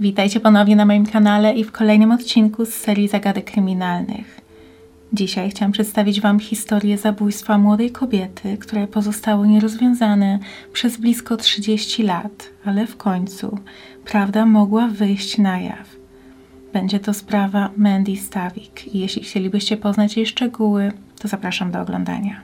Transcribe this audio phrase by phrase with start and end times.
[0.00, 4.40] Witajcie ponownie na moim kanale i w kolejnym odcinku z serii zagadek kryminalnych.
[5.12, 10.38] Dzisiaj chciałam przedstawić Wam historię zabójstwa młodej kobiety, które pozostało nierozwiązane
[10.72, 13.58] przez blisko 30 lat, ale w końcu
[14.04, 15.96] prawda mogła wyjść na jaw.
[16.72, 22.40] Będzie to sprawa Mandy Stawik i jeśli chcielibyście poznać jej szczegóły, to zapraszam do oglądania.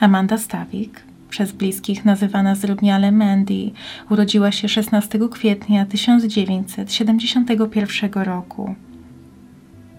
[0.00, 1.02] Amanda Stawik,
[1.34, 3.70] przez bliskich nazywana zdrobniale Mandy,
[4.10, 8.74] urodziła się 16 kwietnia 1971 roku.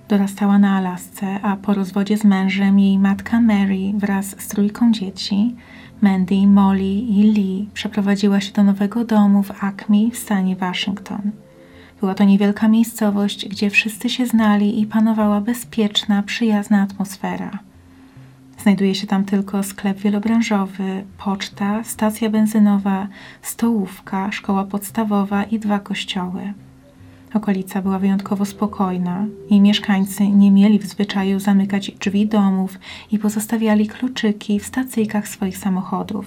[0.08, 5.56] Dorastała na Alasce, a po rozwodzie z mężem jej matka Mary wraz z trójką dzieci,
[6.02, 11.32] Mandy, Molly i Lee, przeprowadziła się do nowego domu w Acme w stanie Waszyngton.
[12.00, 17.60] Była to niewielka miejscowość, gdzie wszyscy się znali i panowała bezpieczna, przyjazna atmosfera.
[18.66, 23.08] Znajduje się tam tylko sklep wielobranżowy, poczta, stacja benzynowa,
[23.42, 26.54] stołówka, szkoła podstawowa i dwa kościoły.
[27.34, 32.80] Okolica była wyjątkowo spokojna i mieszkańcy nie mieli w zwyczaju zamykać drzwi domów
[33.12, 36.26] i pozostawiali kluczyki w stacyjkach swoich samochodów.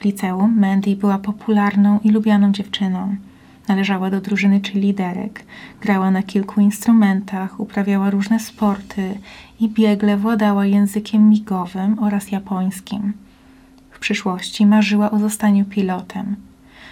[0.00, 3.16] W liceum Mandy była popularną i lubianą dziewczyną.
[3.68, 5.44] Należała do drużyny czy liderek,
[5.80, 9.18] grała na kilku instrumentach, uprawiała różne sporty
[9.60, 13.12] i biegle władała językiem migowym oraz japońskim.
[13.90, 16.36] W przyszłości marzyła o zostaniu pilotem.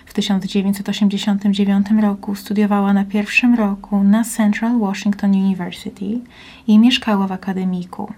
[0.07, 6.21] W 1989 roku studiowała na pierwszym roku na Central Washington University
[6.67, 8.13] i mieszkała w akademiku.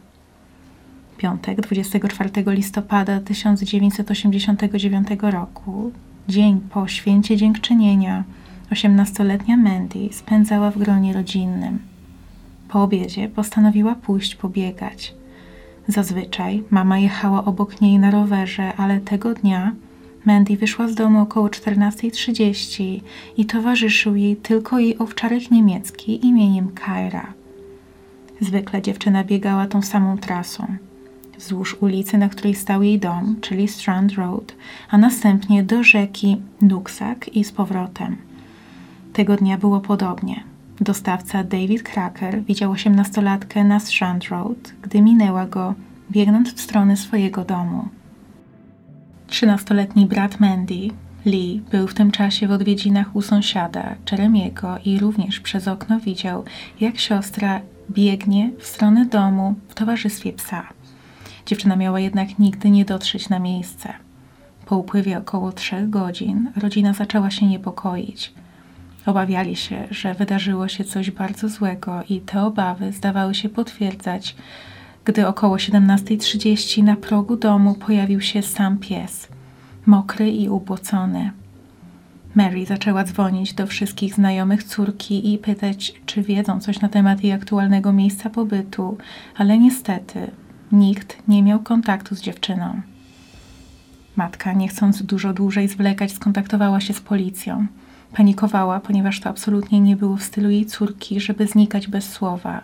[1.16, 5.92] Piątek 24 listopada 1989 roku,
[6.28, 8.24] dzień po święcie dziękczynienia,
[8.72, 11.78] osiemnastoletnia Mandy spędzała w gronie rodzinnym.
[12.68, 15.14] Po obiedzie postanowiła pójść pobiegać.
[15.88, 19.72] Zazwyczaj mama jechała obok niej na rowerze, ale tego dnia
[20.24, 23.00] Mandy wyszła z domu około 14.30
[23.36, 27.32] i towarzyszył jej tylko jej owczarek niemiecki imieniem Kaira.
[28.40, 30.66] Zwykle dziewczyna biegała tą samą trasą.
[31.38, 34.54] Wzdłuż ulicy, na której stał jej dom, czyli Strand Road,
[34.90, 38.27] a następnie do rzeki Nooksack i z powrotem.
[39.12, 40.44] Tego dnia było podobnie.
[40.80, 45.74] Dostawca David Cracker widział osiemnastolatkę na Strand Road, gdy minęła go,
[46.10, 47.88] biegnąc w stronę swojego domu.
[49.26, 50.88] Trzynastoletni brat Mandy,
[51.26, 56.44] Lee, był w tym czasie w odwiedzinach u sąsiada, Jeremiego i również przez okno widział,
[56.80, 60.66] jak siostra biegnie w stronę domu w towarzystwie psa.
[61.46, 63.92] Dziewczyna miała jednak nigdy nie dotrzeć na miejsce.
[64.66, 68.34] Po upływie około trzech godzin rodzina zaczęła się niepokoić.
[69.08, 74.36] Obawiali się, że wydarzyło się coś bardzo złego i te obawy zdawały się potwierdzać,
[75.04, 79.28] gdy około 17.30 na progu domu pojawił się sam pies,
[79.86, 81.30] mokry i ubłocony.
[82.34, 87.32] Mary zaczęła dzwonić do wszystkich znajomych córki i pytać, czy wiedzą coś na temat jej
[87.32, 88.98] aktualnego miejsca pobytu,
[89.36, 90.30] ale niestety
[90.72, 92.80] nikt nie miał kontaktu z dziewczyną.
[94.16, 97.66] Matka, nie chcąc dużo dłużej zwlekać, skontaktowała się z policją.
[98.12, 102.62] Panikowała, ponieważ to absolutnie nie było w stylu jej córki, żeby znikać bez słowa.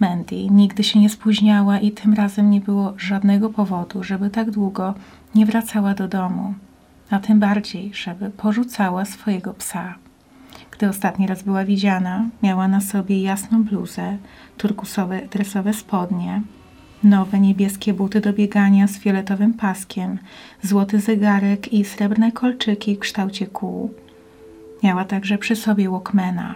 [0.00, 4.94] Mandy nigdy się nie spóźniała i tym razem nie było żadnego powodu, żeby tak długo
[5.34, 6.54] nie wracała do domu,
[7.10, 9.94] a tym bardziej, żeby porzucała swojego psa.
[10.70, 14.18] Gdy ostatni raz była widziana, miała na sobie jasną bluzę,
[14.56, 16.42] turkusowe dresowe spodnie,
[17.02, 20.18] nowe niebieskie buty do biegania z fioletowym paskiem,
[20.62, 23.94] złoty zegarek i srebrne kolczyki w kształcie kół.
[24.82, 26.54] Miała także przy sobie Walkmana.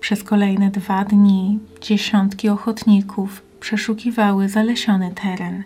[0.00, 5.62] Przez kolejne dwa dni dziesiątki ochotników przeszukiwały zalesiony teren.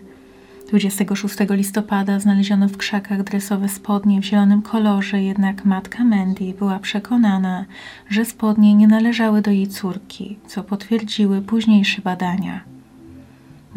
[0.67, 7.65] 26 listopada znaleziono w krzakach dresowe spodnie w zielonym kolorze, jednak matka Mandy była przekonana,
[8.09, 12.76] że spodnie nie należały do jej córki, co potwierdziły późniejsze badania.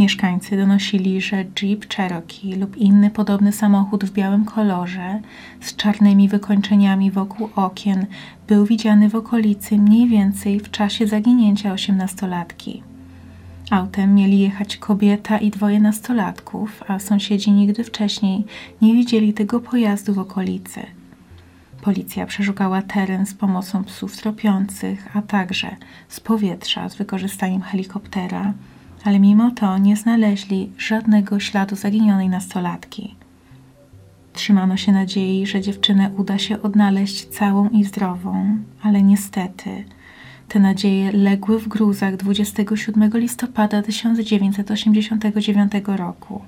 [0.01, 5.21] Mieszkańcy donosili, że Jeep Cherokee lub inny podobny samochód w białym kolorze
[5.61, 8.07] z czarnymi wykończeniami wokół okien
[8.49, 12.83] był widziany w okolicy mniej więcej w czasie zaginięcia osiemnastolatki.
[13.71, 18.45] Autem mieli jechać kobieta i dwoje nastolatków, a sąsiedzi nigdy wcześniej
[18.83, 20.81] nie widzieli tego pojazdu w okolicy.
[21.83, 25.77] Policja przeszukała teren z pomocą psów tropiących, a także
[26.09, 28.55] z powietrza z wykorzystaniem helikoptera
[29.05, 33.15] ale mimo to nie znaleźli żadnego śladu zaginionej nastolatki.
[34.33, 39.85] Trzymano się nadziei, że dziewczynę uda się odnaleźć całą i zdrową, ale niestety
[40.49, 46.43] te nadzieje legły w gruzach 27 listopada 1989 roku,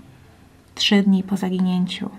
[0.75, 2.10] trzy dni po zaginięciu.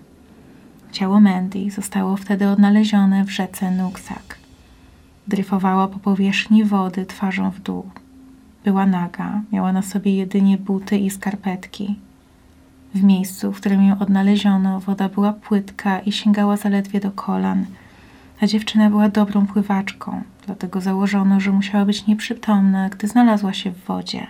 [0.91, 4.38] Ciało Mandy zostało wtedy odnalezione w rzece Nooksack.
[5.27, 7.89] Dryfowała po powierzchni wody twarzą w dół.
[8.63, 11.95] Była naga, miała na sobie jedynie buty i skarpetki.
[12.95, 17.65] W miejscu, w którym ją odnaleziono, woda była płytka i sięgała zaledwie do kolan,
[18.42, 23.86] a dziewczyna była dobrą pływaczką, dlatego założono, że musiała być nieprzytomna, gdy znalazła się w
[23.86, 24.27] wodzie.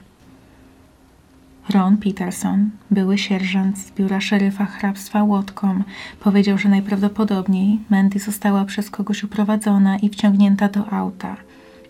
[1.70, 5.84] Ron Peterson, były sierżant z biura szeryfa hrabstwa Łotkom,
[6.20, 11.36] powiedział, że najprawdopodobniej Mandy została przez kogoś uprowadzona i wciągnięta do auta,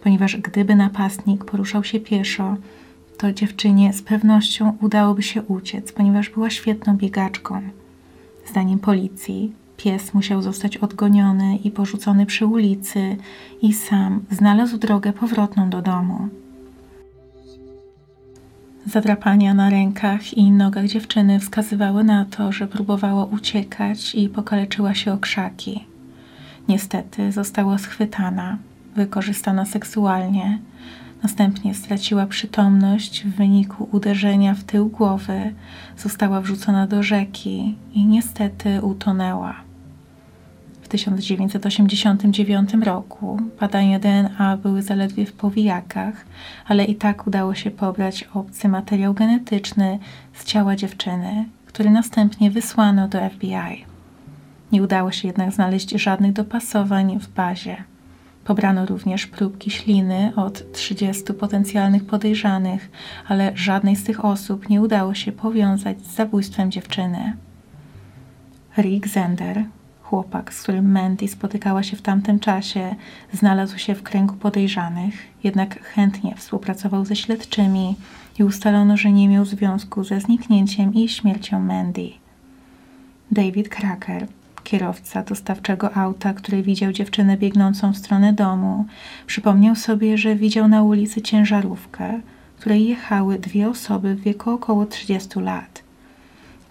[0.04, 2.56] ponieważ gdyby napastnik poruszał się pieszo,
[3.18, 7.62] to dziewczynie z pewnością udałoby się uciec, ponieważ była świetną biegaczką.
[8.46, 13.18] Zdaniem policji, pies musiał zostać odgoniony i porzucony przy ulicy
[13.62, 16.28] i sam znalazł drogę powrotną do domu.
[18.86, 25.14] Zadrapania na rękach i nogach dziewczyny wskazywały na to, że próbowała uciekać i pokaleczyła się
[25.14, 25.86] o krzaki.
[26.68, 28.58] Niestety została schwytana,
[28.96, 30.60] wykorzystana seksualnie,
[31.24, 35.54] następnie straciła przytomność w wyniku uderzenia w tył głowy,
[35.98, 39.64] została wrzucona do rzeki i niestety utonęła.
[40.94, 43.40] 1989 roku.
[43.60, 46.26] Badania DNA były zaledwie w powijakach,
[46.68, 50.00] ale i tak udało się pobrać obcy materiał genetyczny
[50.34, 53.86] z ciała dziewczyny, który następnie wysłano do FBI.
[54.72, 57.84] Nie udało się jednak znaleźć żadnych dopasowań w bazie.
[58.46, 62.92] Pobrano również próbki śliny od 30 potencjalnych podejrzanych,
[63.28, 67.34] ale żadnej z tych osób nie udało się powiązać z zabójstwem dziewczyny.
[68.78, 69.64] Rick Zender,
[70.02, 72.96] chłopak, z którym Mandy spotykała się w tamtym czasie,
[73.34, 75.14] znalazł się w kręgu podejrzanych,
[75.44, 77.96] jednak chętnie współpracował ze śledczymi
[78.40, 82.10] i ustalono, że nie miał związku ze zniknięciem i śmiercią Mandy.
[83.32, 84.28] David Cracker,
[84.64, 88.86] kierowca dostawczego auta, który widział dziewczynę biegnącą w stronę domu,
[89.28, 92.20] przypomniał sobie, że widział na ulicy ciężarówkę,
[92.60, 95.84] której jechały dwie osoby w wieku około 30 lat.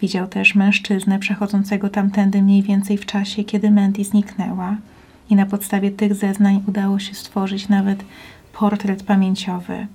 [0.01, 4.77] Widział też mężczyznę przechodzącego tamtędy mniej więcej w czasie, kiedy Mandy zniknęła
[5.31, 8.05] i na podstawie tych zeznań udało się stworzyć nawet
[8.53, 9.87] portret pamięciowy.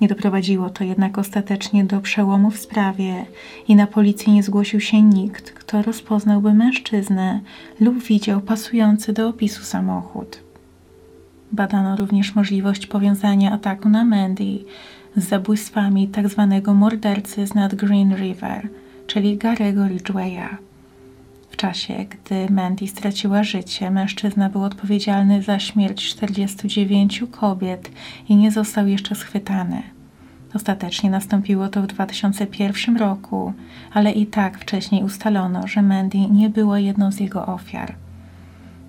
[0.00, 3.26] Nie doprowadziło to jednak ostatecznie do przełomu w sprawie
[3.68, 7.40] i na policję nie zgłosił się nikt, kto rozpoznałby mężczyznę
[7.80, 10.40] lub widział pasujący do opisu samochód.
[11.52, 14.58] Badano również możliwość powiązania ataku na Mandy
[15.16, 16.60] z zabójstwami tzw.
[16.64, 18.68] Tak mordercy z nad Green River–
[19.06, 20.56] czyli Garego Ridgwaya.
[21.54, 27.90] W czasie, gdy Mandy straciła życie, mężczyzna był odpowiedzialny za śmierć 49 kobiet
[28.28, 29.82] i nie został jeszcze schwytany.
[30.54, 33.52] Ostatecznie nastąpiło to w 2001 roku,
[33.92, 37.94] ale i tak wcześniej ustalono, że Mandy nie była jedną z jego ofiar.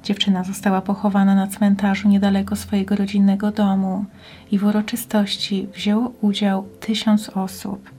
[0.03, 4.05] Dziewczyna została pochowana na cmentarzu niedaleko swojego rodzinnego domu
[4.51, 7.94] i w uroczystości wzięło udział tysiąc osób.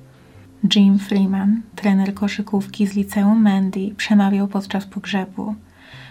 [0.75, 5.55] Jim Freeman, trener koszykówki z liceum Mandy, przemawiał podczas pogrzebu.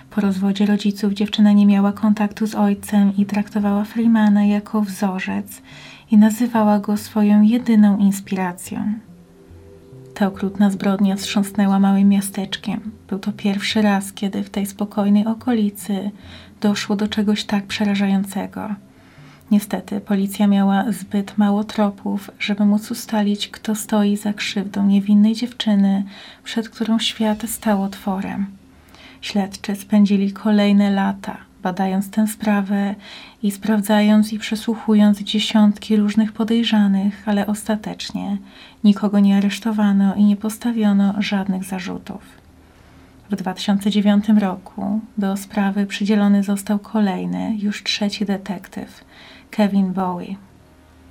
[0.10, 5.62] Po rozwodzie rodziców dziewczyna nie miała kontaktu z ojcem i traktowała Freemana jako wzorzec
[6.12, 8.94] i nazywała go swoją jedyną inspiracją.
[10.13, 12.91] Ta okrutna zbrodnia wstrząsnęła małym miasteczkiem.
[13.08, 16.12] Był to pierwszy raz, kiedy w tej spokojnej okolicy
[16.62, 18.70] doszło do czegoś tak przerażającego.
[19.52, 26.04] Niestety, policja miała zbyt mało tropów, żeby móc ustalić, kto stoi za krzywdą niewinnej dziewczyny,
[26.44, 28.46] przed którą świat stał otworem.
[29.22, 32.96] Śledczy spędzili kolejne lata, badając tę sprawę
[33.44, 38.38] i sprawdzając i przesłuchując dziesiątki różnych podejrzanych, ale ostatecznie
[38.84, 42.22] nikogo nie aresztowano i nie postawiono żadnych zarzutów.
[43.30, 49.06] W 2009 roku do sprawy przydzielony został kolejny, już trzeci detektyw,
[49.55, 50.35] Kevin Bowie.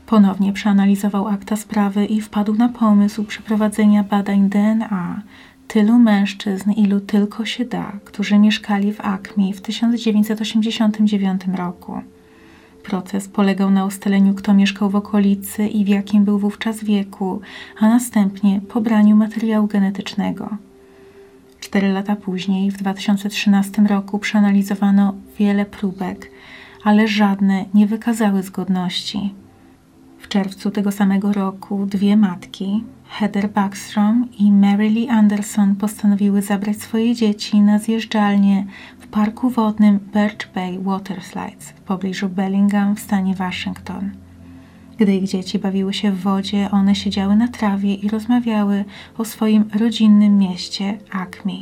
[0.07, 5.23] Ponownie przeanalizował akta sprawy i wpadł na pomysł przeprowadzenia badań DNA
[5.69, 12.01] tylu mężczyzn, ilu tylko się da, którzy mieszkali w Acme w 1989 roku.
[12.83, 17.41] Proces polegał na ustaleniu, kto mieszkał w okolicy i w jakim był wówczas wieku,
[17.79, 20.49] a następnie pobraniu materiału genetycznego.
[21.61, 26.31] Cztery lata później, w 2013 roku, przeanalizowano wiele próbek,
[26.85, 29.35] ale żadne nie wykazały zgodności.
[30.19, 36.77] W czerwcu tego samego roku dwie matki, Heather Backstrom i Mary Lee Anderson, postanowiły zabrać
[36.77, 38.67] swoje dzieci na zjeżdżalnię
[38.99, 44.11] w parku wodnym Birch Bay Waterslides w pobliżu Bellingham w stanie Waszyngton.
[44.99, 48.85] Gdy ich dzieci bawiły się w wodzie, one siedziały na trawie i rozmawiały
[49.19, 51.53] o swoim rodzinnym mieście Acme.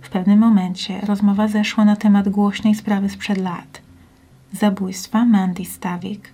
[0.00, 3.80] W pewnym momencie rozmowa zeszła na temat głośnej sprawy sprzed lat–
[4.52, 6.32] zabójstwa Mandy Stavik.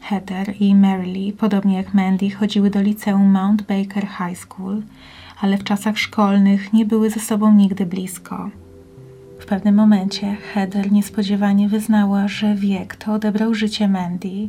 [0.00, 4.82] Heather i Mary podobnie jak Mandy, chodziły do liceum Mount Baker High School,
[5.40, 8.50] ale w czasach szkolnych nie były ze sobą nigdy blisko.
[9.40, 14.48] W pewnym momencie Heather niespodziewanie wyznała, że wie, kto odebrał życie Mandy,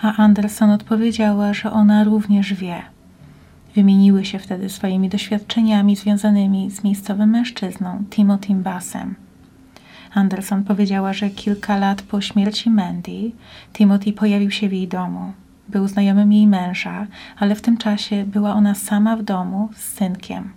[0.00, 2.82] a Anderson odpowiedziała, że ona również wie.
[3.74, 9.23] Wymieniły się wtedy swoimi doświadczeniami związanymi z miejscowym mężczyzną Timothy Bassem.
[10.14, 13.30] Anderson powiedziała, że kilka lat po śmierci Mandy
[13.72, 15.32] Timothy pojawił się w jej domu.
[15.68, 17.06] Był znajomym jej męża,
[17.38, 20.50] ale w tym czasie była ona sama w domu z synkiem.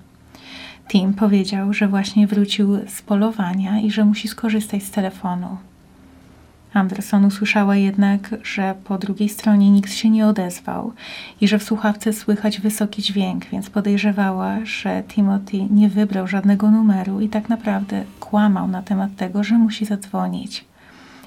[0.88, 5.58] Tim powiedział, że właśnie wrócił z polowania i że musi skorzystać z telefonu.
[6.78, 10.94] Anderson usłyszała jednak, że po drugiej stronie nikt się nie odezwał
[11.42, 17.22] i że w słuchawce słychać wysoki dźwięk, więc podejrzewała, że Timothy nie wybrał żadnego numeru
[17.22, 20.66] i tak naprawdę kłamał na temat tego, że musi zadzwonić.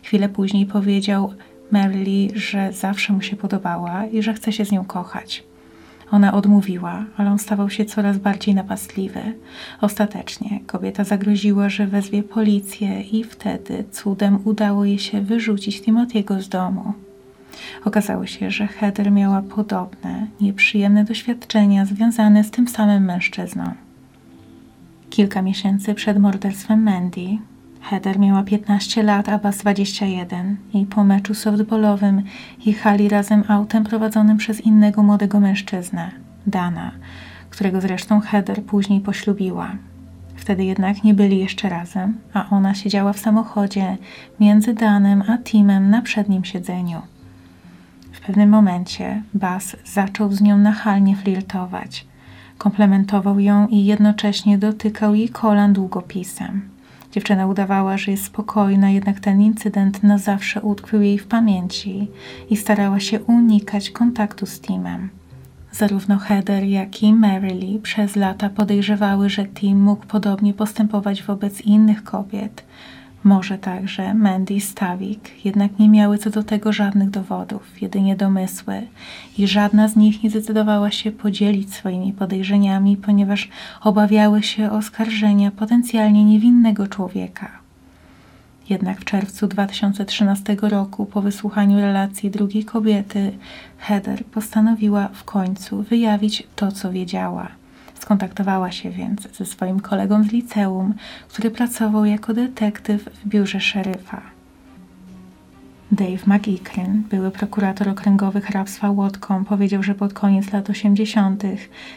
[0.02, 1.34] Chwilę później powiedział
[1.70, 5.49] Merli, że zawsze mu się podobała i że chce się z nią kochać.
[6.10, 9.20] Ona odmówiła, ale on stawał się coraz bardziej napastliwy.
[9.80, 16.48] Ostatecznie kobieta zagroziła, że wezwie policję i wtedy cudem udało jej się wyrzucić Timothy'ego z
[16.48, 16.92] domu.
[17.84, 23.70] Okazało się, że Heather miała podobne, nieprzyjemne doświadczenia związane z tym samym mężczyzną.
[25.10, 27.38] Kilka miesięcy przed morderstwem Mandy
[27.80, 32.22] Heather miała 15 lat, a Bas 21 i po meczu softballowym
[32.66, 36.10] jechali razem autem prowadzonym przez innego młodego mężczyznę,
[36.46, 36.92] Dana,
[37.50, 39.70] którego zresztą Heather później poślubiła.
[40.36, 43.96] Wtedy jednak nie byli jeszcze razem, a ona siedziała w samochodzie
[44.40, 47.02] między Danem a Timem na przednim siedzeniu.
[48.12, 52.06] W pewnym momencie Bas zaczął z nią nachalnie flirtować.
[52.58, 56.69] Komplementował ją i jednocześnie dotykał jej kolan długopisem.
[57.12, 62.08] Dziewczyna udawała, że jest spokojna, jednak ten incydent na zawsze utkwił jej w pamięci
[62.50, 65.08] i starała się unikać kontaktu z Timem.
[65.72, 72.04] Zarówno Heather, jak i Mary przez lata podejrzewały, że Tim mógł podobnie postępować wobec innych
[72.04, 72.64] kobiet,
[73.24, 78.82] może także Mandy Stawik, jednak nie miały co do tego żadnych dowodów, jedynie domysły
[79.38, 83.48] i żadna z nich nie zdecydowała się podzielić swoimi podejrzeniami, ponieważ
[83.80, 87.50] obawiały się oskarżenia potencjalnie niewinnego człowieka.
[88.68, 93.32] Jednak w czerwcu 2013 roku, po wysłuchaniu relacji drugiej kobiety,
[93.78, 97.48] Heather postanowiła w końcu wyjawić to, co wiedziała–
[98.00, 100.94] Skontaktowała się więc ze swoim kolegą z liceum,
[101.28, 104.22] który pracował jako detektyw w biurze szeryfa.
[105.92, 111.42] Dave McEachran, były prokurator okręgowy hrabstwa Łotką, powiedział, że pod koniec lat 80.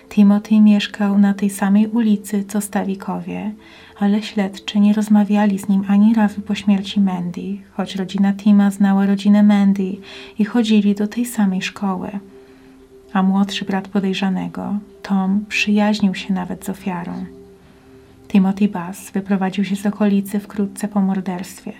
[0.10, 3.52] Timothy mieszkał na tej samej ulicy co Stawikowie,
[4.00, 9.06] ale śledczy nie rozmawiali z nim ani razu po śmierci Mandy, choć rodzina Tima znała
[9.06, 9.96] rodzinę Mandy
[10.40, 12.20] i chodzili do tej samej szkoły
[13.14, 17.26] a młodszy brat podejrzanego, Tom, przyjaźnił się nawet z ofiarą.
[18.28, 21.74] Timothy Bass wyprowadził się z okolicy wkrótce po morderstwie.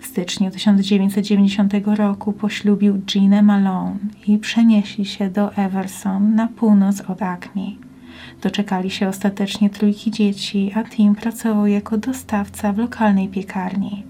[0.00, 7.22] W styczniu 1990 roku poślubił Jeanę Malone i przenieśli się do Everson na północ od
[7.22, 7.70] Acme.
[8.42, 14.09] Doczekali się ostatecznie trójki dzieci, a Tim pracował jako dostawca w lokalnej piekarni.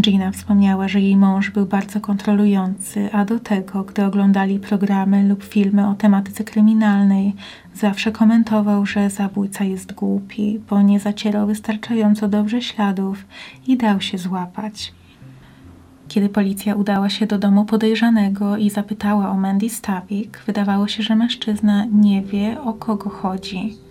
[0.00, 5.44] Gina wspomniała, że jej mąż był bardzo kontrolujący, a do tego, gdy oglądali programy lub
[5.44, 7.34] filmy o tematyce kryminalnej,
[7.74, 13.26] zawsze komentował, że zabójca jest głupi, bo nie zacierał wystarczająco dobrze śladów
[13.66, 14.92] i dał się złapać.
[16.08, 21.16] Kiedy policja udała się do domu podejrzanego i zapytała o Mandy Stavik, wydawało się, że
[21.16, 23.85] mężczyzna nie wie, o kogo chodzi.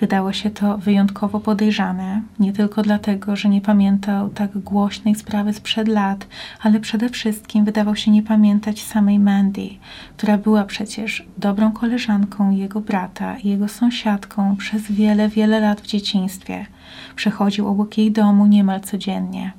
[0.00, 5.88] Wydało się to wyjątkowo podejrzane, nie tylko dlatego, że nie pamiętał tak głośnej sprawy sprzed
[5.88, 6.26] lat,
[6.60, 9.68] ale przede wszystkim wydawał się nie pamiętać samej Mandy,
[10.16, 15.86] która była przecież dobrą koleżanką jego brata i jego sąsiadką przez wiele, wiele lat w
[15.86, 16.66] dzieciństwie.
[17.16, 19.52] Przechodził obok jej domu niemal codziennie.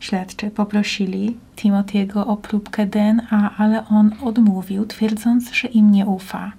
[0.00, 6.52] Śledczy poprosili Timothy'ego o próbkę DNA, ale on odmówił, twierdząc, że im nie ufa.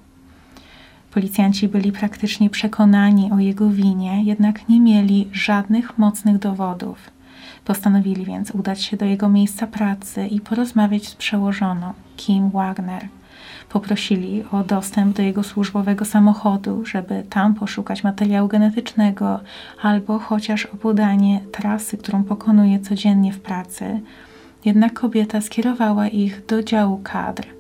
[1.18, 7.12] Policjanci byli praktycznie przekonani o jego winie, jednak nie mieli żadnych mocnych dowodów.
[7.66, 13.08] Postanowili więc udać się do jego miejsca pracy i porozmawiać z przełożoną, Kim Wagner.
[13.70, 19.40] Poprosili o dostęp do jego służbowego samochodu, żeby tam poszukać materiału genetycznego
[19.82, 24.00] albo chociaż o podanie trasy, którą pokonuje codziennie w pracy.
[24.66, 27.57] Jednak kobieta skierowała ich do działu kadr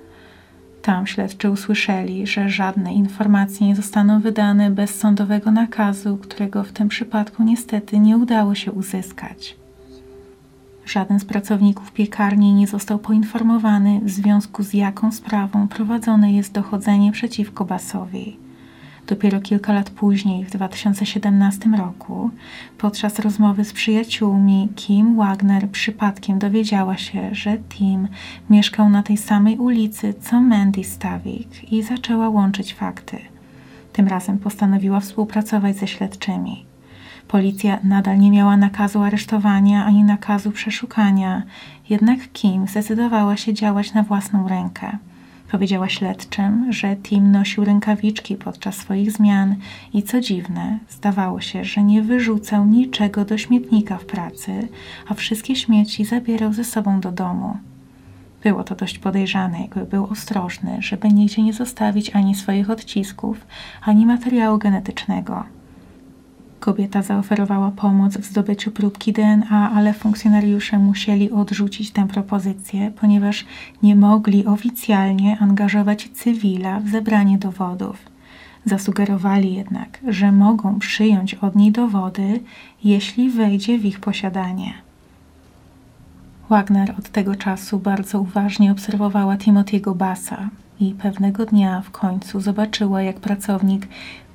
[0.88, 6.88] tam śledczy usłyszeli, że żadne informacje nie zostaną wydane bez sądowego nakazu, którego w tym
[6.88, 9.56] przypadku niestety nie udało się uzyskać.
[10.86, 17.12] Żaden z pracowników piekarni nie został poinformowany, w związku z jaką sprawą prowadzone jest dochodzenie
[17.12, 18.38] przeciwko Basowi.
[19.08, 22.30] Dopiero kilka lat później, w 2017 roku,
[22.78, 28.08] podczas rozmowy z przyjaciółmi, Kim Wagner przypadkiem dowiedziała się, że Tim
[28.50, 33.18] mieszkał na tej samej ulicy co Mandy Stawik i zaczęła łączyć fakty.
[33.94, 36.66] Tym razem postanowiła współpracować ze śledczymi.
[37.28, 41.44] Policja nadal nie miała nakazu aresztowania ani nakazu przeszukania,
[41.90, 44.98] jednak Kim zdecydowała się działać na własną rękę.
[45.51, 49.56] Powiedziała śledczym, że Tim nosił rękawiczki podczas swoich zmian
[49.94, 54.68] i co dziwne, zdawało się, że nie wyrzucał niczego do śmietnika w pracy,
[55.08, 57.58] a wszystkie śmieci zabierał ze sobą do domu.
[58.44, 63.48] Było to dość podejrzane, jakby był ostrożny, żeby nigdzie nie zostawić ani swoich odcisków,
[63.82, 65.57] ani materiału genetycznego.
[66.60, 73.46] Kobieta zaoferowała pomoc w zdobyciu próbki DNA, ale funkcjonariusze musieli odrzucić tę propozycję, ponieważ
[73.84, 77.98] nie mogli oficjalnie angażować cywila w zebranie dowodów.
[78.66, 82.40] Zasugerowali jednak, że mogą przyjąć od niej dowody,
[82.84, 84.74] jeśli wejdzie w ich posiadanie.
[86.50, 90.50] Wagner od tego czasu bardzo uważnie obserwowała Timothy'ego Bassa
[90.80, 93.88] i pewnego dnia w końcu zobaczyła, jak pracownik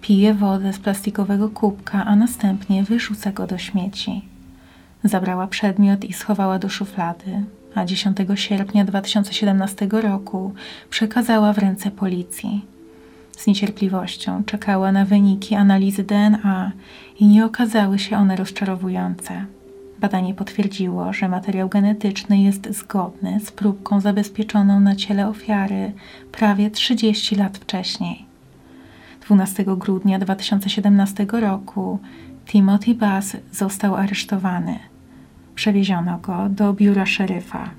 [0.03, 4.23] pije wodę z plastikowego kubka, a następnie wyrzuca go do śmieci.
[5.05, 7.43] Zabrała przedmiot i schowała do szuflady,
[7.75, 10.55] a 10 sierpnia 2017 roku
[10.91, 12.65] przekazała w ręce policji.
[13.37, 16.73] Z niecierpliwością czekała na wyniki analizy DNA
[17.21, 19.45] i nie okazały się one rozczarowujące.
[20.01, 25.93] Badanie potwierdziło, że materiał genetyczny jest zgodny z próbką zabezpieczoną na ciele ofiary
[26.33, 28.32] prawie 30 lat wcześniej.
[29.27, 31.99] 12 grudnia 2017 roku
[32.47, 34.79] Timothy Bass został aresztowany.
[35.55, 37.71] Przewieziono go do biura szeryfa.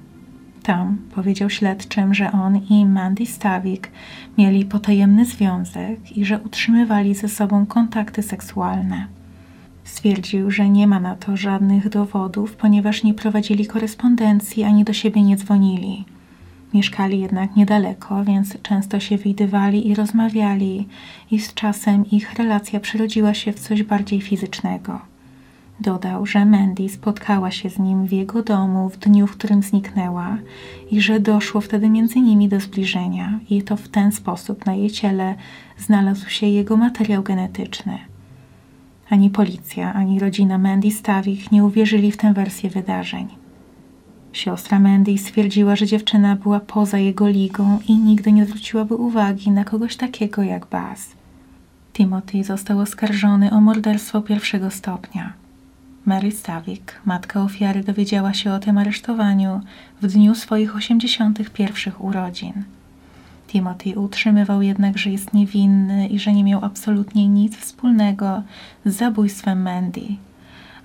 [0.63, 3.91] Tam powiedział śledczym, że on i Mandy Stawik
[4.37, 9.07] mieli potajemny związek i że utrzymywali ze sobą kontakty seksualne.
[9.83, 15.23] Stwierdził, że nie ma na to żadnych dowodów, ponieważ nie prowadzili korespondencji ani do siebie
[15.23, 16.05] nie dzwonili.
[16.73, 20.87] Mieszkali jednak niedaleko, więc często się widywali i rozmawiali,
[21.31, 24.99] i z czasem ich relacja przerodziła się w coś bardziej fizycznego.
[25.79, 30.37] Dodał, że Mandy spotkała się z nim w jego domu w dniu, w którym zniknęła
[30.91, 34.91] i że doszło wtedy między nimi do zbliżenia, i to w ten sposób na jej
[34.91, 35.35] ciele
[35.77, 37.97] znalazł się jego materiał genetyczny.
[39.09, 43.42] Ani policja, ani rodzina Mandy Stawich nie uwierzyli w tę wersję wydarzeń.
[44.33, 49.63] Siostra Mandy stwierdziła, że dziewczyna była poza jego ligą i nigdy nie zwróciłaby uwagi na
[49.63, 51.09] kogoś takiego jak Baz.
[51.93, 55.33] Timothy został oskarżony o morderstwo pierwszego stopnia.
[56.05, 59.61] Mary Stavik, matka ofiary, dowiedziała się o tym aresztowaniu
[60.01, 62.53] w dniu swoich 81 urodzin.
[63.47, 68.43] Timothy utrzymywał jednak, że jest niewinny i że nie miał absolutnie nic wspólnego
[68.85, 70.01] z zabójstwem Mandy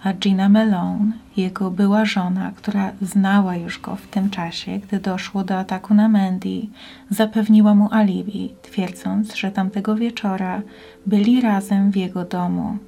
[0.03, 5.45] a Gina Malone, jego była żona, która znała już go w tym czasie, gdy doszło
[5.45, 6.67] do ataku na Mandy,
[7.11, 10.63] zapewniła mu alibi, twierdząc, że tamtego wieczora
[11.07, 12.79] byli razem w jego domu.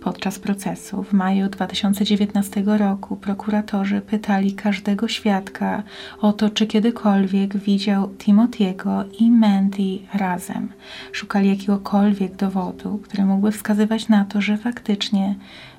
[0.00, 5.82] Podczas procesu w maju 2019 roku prokuratorzy pytali każdego świadka
[6.20, 10.68] o to, czy kiedykolwiek widział Timothy'ego i Mandy razem.
[11.12, 15.34] Szukali jakiegokolwiek dowodu, który mógłby wskazywać na to, że faktycznie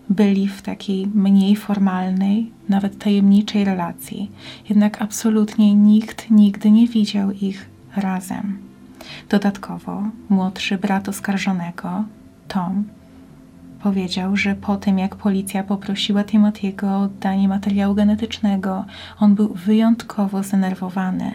[0.09, 4.31] byli w takiej mniej formalnej, nawet tajemniczej relacji.
[4.69, 8.57] Jednak absolutnie nikt nigdy nie widział ich razem.
[9.29, 12.03] Dodatkowo młodszy brat oskarżonego,
[12.47, 12.83] Tom,
[13.83, 18.85] powiedział, że po tym jak policja poprosiła Timothy'ego o oddanie materiału genetycznego,
[19.19, 21.31] on był wyjątkowo zdenerwowany.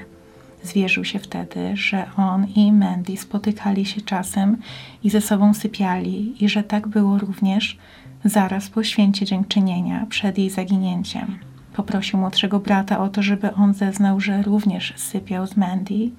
[0.62, 4.56] Zwierzył się wtedy, że on i Mandy spotykali się czasem
[5.02, 7.78] i ze sobą sypiali, i że tak było również
[8.24, 11.38] zaraz po święcie dziękczynienia, przed jej zaginięciem.
[11.76, 16.10] Poprosił młodszego brata o to, żeby on zeznał, że również sypiał z Mandy,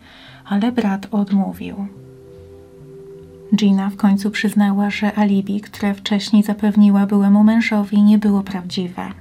[0.46, 1.88] ale brat odmówił.
[3.56, 9.12] Gina w końcu przyznała, że alibi, które wcześniej zapewniła byłemu mężowi, nie było prawdziwe.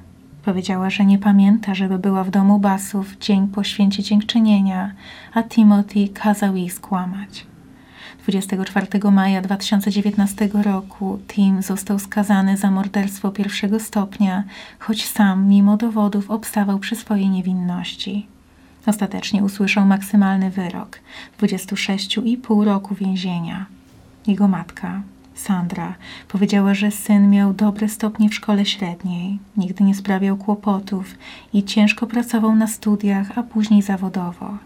[0.45, 4.95] Powiedziała, że nie pamięta, żeby była w domu Basów dzień po święcie dziękczynienia,
[5.35, 7.47] a Timothy kazał jej skłamać.
[8.25, 14.45] 24 maja 2019 roku Tim został skazany za morderstwo pierwszego stopnia,
[14.79, 18.27] choć sam, mimo dowodów, obstawał przy swojej niewinności.
[18.87, 21.01] Ostatecznie usłyszał maksymalny wyrok
[21.41, 23.67] 26,5 roku więzienia.
[24.27, 25.03] Jego matka,
[25.35, 25.95] Sandra
[26.29, 31.15] powiedziała, że syn miał dobre stopnie w szkole średniej, nigdy nie sprawiał kłopotów
[31.53, 34.59] i ciężko pracował na studiach, a później zawodowo.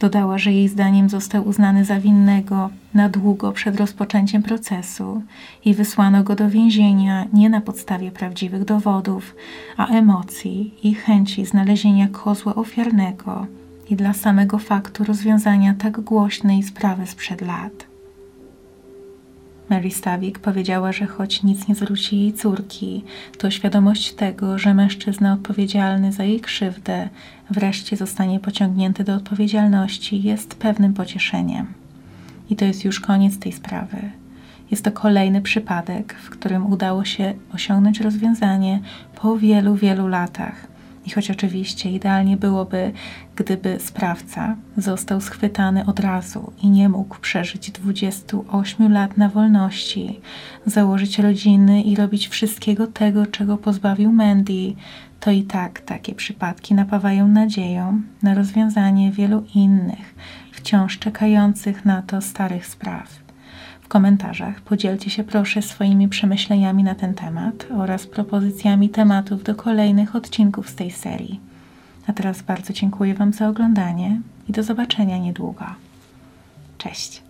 [0.00, 5.22] Dodała, że jej zdaniem został uznany za winnego na długo przed rozpoczęciem procesu
[5.64, 9.34] i wysłano go do więzienia nie na podstawie prawdziwych dowodów,
[9.76, 13.46] a emocji i chęci znalezienia kozła ofiarnego
[13.90, 17.95] i dla samego faktu rozwiązania tak głośnej sprawy sprzed lat.
[19.70, 23.04] Mary Stawik powiedziała, że choć nic nie zwróci jej córki,
[23.38, 27.08] to świadomość tego, że mężczyzna odpowiedzialny za jej krzywdę
[27.50, 31.66] wreszcie zostanie pociągnięty do odpowiedzialności, jest pewnym pocieszeniem.
[32.50, 34.10] I to jest już koniec tej sprawy.
[34.70, 38.80] Jest to kolejny przypadek, w którym udało się osiągnąć rozwiązanie
[39.14, 40.75] po wielu, wielu latach.
[41.06, 42.92] I choć oczywiście idealnie byłoby,
[43.36, 50.20] gdyby sprawca został schwytany od razu i nie mógł przeżyć 28 lat na wolności,
[50.66, 54.74] założyć rodziny i robić wszystkiego tego, czego pozbawił Mandy,
[55.20, 60.14] to i tak takie przypadki napawają nadzieją na rozwiązanie wielu innych,
[60.52, 63.25] wciąż czekających na to starych spraw.
[63.86, 70.16] W komentarzach podzielcie się proszę swoimi przemyśleniami na ten temat oraz propozycjami tematów do kolejnych
[70.16, 71.40] odcinków z tej serii.
[72.06, 75.64] A teraz bardzo dziękuję Wam za oglądanie i do zobaczenia niedługo.
[76.78, 77.25] Cześć!